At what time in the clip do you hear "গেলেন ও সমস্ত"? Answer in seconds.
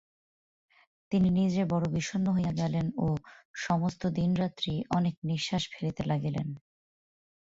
2.61-4.01